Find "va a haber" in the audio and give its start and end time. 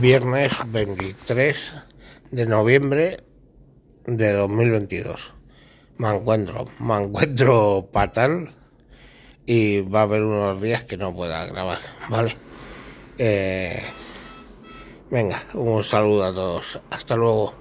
9.80-10.22